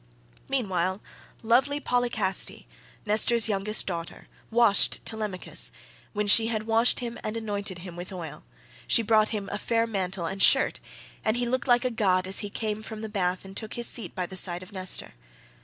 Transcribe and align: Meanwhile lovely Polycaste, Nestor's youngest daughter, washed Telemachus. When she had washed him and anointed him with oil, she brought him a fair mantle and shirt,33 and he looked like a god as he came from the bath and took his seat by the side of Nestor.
Meanwhile 0.49 0.99
lovely 1.43 1.79
Polycaste, 1.79 2.65
Nestor's 3.05 3.47
youngest 3.47 3.85
daughter, 3.85 4.27
washed 4.49 5.05
Telemachus. 5.05 5.71
When 6.13 6.25
she 6.25 6.47
had 6.47 6.63
washed 6.65 7.01
him 7.01 7.19
and 7.23 7.37
anointed 7.37 7.77
him 7.85 7.95
with 7.95 8.11
oil, 8.11 8.43
she 8.87 9.03
brought 9.03 9.29
him 9.29 9.47
a 9.51 9.59
fair 9.59 9.85
mantle 9.85 10.25
and 10.25 10.41
shirt,33 10.41 10.85
and 11.25 11.37
he 11.37 11.45
looked 11.45 11.67
like 11.67 11.85
a 11.85 11.91
god 11.91 12.25
as 12.25 12.39
he 12.39 12.49
came 12.49 12.81
from 12.81 13.01
the 13.01 13.09
bath 13.09 13.45
and 13.45 13.55
took 13.55 13.75
his 13.75 13.85
seat 13.85 14.15
by 14.15 14.25
the 14.25 14.35
side 14.35 14.63
of 14.63 14.71
Nestor. 14.71 15.13